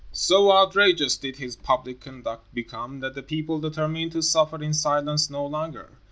[0.11, 5.29] So outrageous did his public conduct become that the people determined to suffer in silence
[5.29, 5.91] no longer.